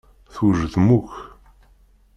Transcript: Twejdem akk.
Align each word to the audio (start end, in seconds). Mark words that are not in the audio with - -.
Twejdem 0.33 0.85
akk. 0.97 1.13